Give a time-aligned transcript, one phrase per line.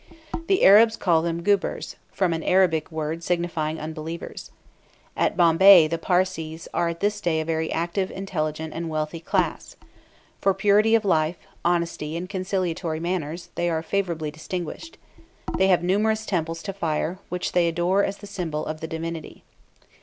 [0.47, 4.49] The Arabs call them Guebers, from an Arabic word signifying unbelievers.
[5.15, 9.75] At Bombay the Parsees are at this day a very active, intelligent, and wealthy class.
[10.41, 14.97] For purity of life, honesty, and conciliatory manners, they are favorably distinguished.
[15.59, 19.43] They have numerous temples to Fire, which they adore as the symbol of the divinity.